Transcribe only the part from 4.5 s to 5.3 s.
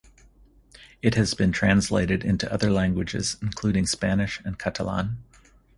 Catalan.